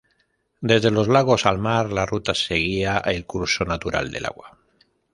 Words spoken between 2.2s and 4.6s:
seguía el curso natural del agua.